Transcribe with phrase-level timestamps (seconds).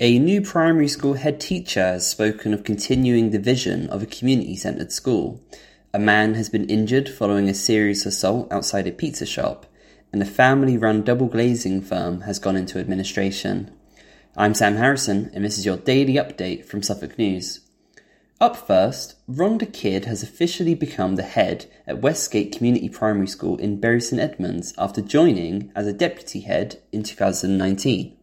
[0.00, 4.54] A new primary school head teacher has spoken of continuing the vision of a community
[4.54, 5.42] centred school.
[5.92, 9.66] A man has been injured following a serious assault outside a pizza shop,
[10.12, 13.72] and a family run double glazing firm has gone into administration.
[14.36, 17.62] I'm Sam Harrison, and this is your daily update from Suffolk News.
[18.40, 23.80] Up first, Rhonda Kidd has officially become the head at Westgate Community Primary School in
[23.80, 28.14] Bury St Edmunds after joining as a deputy head in 2019.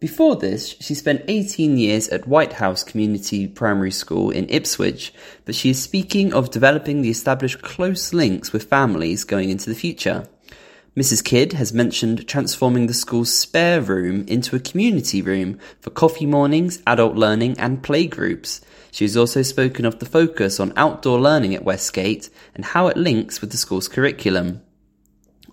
[0.00, 5.54] Before this, she spent 18 years at White House Community Primary School in Ipswich, but
[5.54, 10.28] she is speaking of developing the established close links with families going into the future.
[10.96, 11.24] Mrs.
[11.24, 16.80] Kidd has mentioned transforming the school's spare room into a community room for coffee mornings,
[16.86, 18.60] adult learning, and playgroups.
[18.92, 22.96] She has also spoken of the focus on outdoor learning at Westgate and how it
[22.96, 24.62] links with the school's curriculum.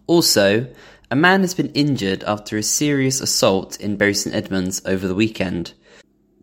[0.05, 0.67] Also,
[1.11, 5.13] a man has been injured after a serious assault in Bury St Edmunds over the
[5.13, 5.73] weekend.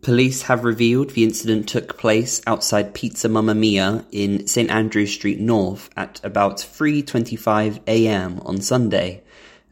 [0.03, 5.39] Police have revealed the incident took place outside Pizza Mamma Mia in St Andrew Street
[5.39, 8.41] North at about 3:25 a.m.
[8.45, 9.23] on Sunday.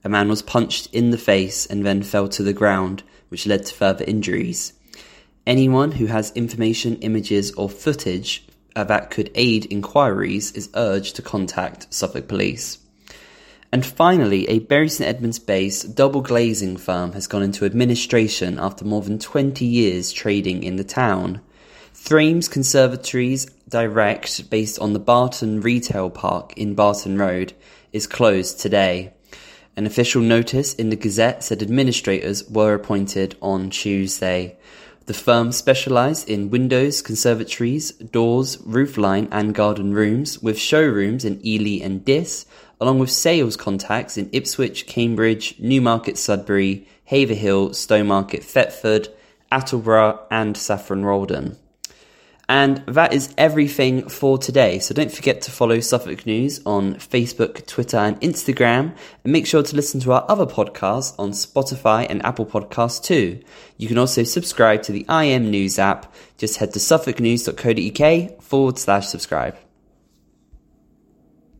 [0.03, 3.67] A man was punched in the face and then fell to the ground, which led
[3.67, 4.73] to further injuries.
[5.45, 11.93] Anyone who has information, images, or footage that could aid inquiries is urged to contact
[11.93, 12.79] Suffolk Police.
[13.71, 18.85] And finally, a Bury St Edmunds based double glazing firm has gone into administration after
[18.85, 21.41] more than 20 years trading in the town.
[21.93, 27.53] Thrames Conservatories Direct, based on the Barton Retail Park in Barton Road,
[27.91, 29.13] is closed today.
[29.75, 34.57] An official notice in the Gazette said administrators were appointed on Tuesday.
[35.05, 41.83] The firm specialised in windows, conservatories, doors, roofline and garden rooms, with showrooms in Ely
[41.83, 42.45] and Diss,
[42.79, 49.09] along with sales contacts in Ipswich, Cambridge, Newmarket Sudbury, Haverhill, Stowmarket Thetford,
[49.51, 51.57] Attleborough and Saffron Walden.
[52.49, 54.79] And that is everything for today.
[54.79, 58.95] So don't forget to follow Suffolk News on Facebook, Twitter, and Instagram.
[59.23, 63.41] And make sure to listen to our other podcasts on Spotify and Apple Podcasts too.
[63.77, 66.13] You can also subscribe to the IM News app.
[66.37, 69.57] Just head to suffolknews.co.uk forward slash subscribe.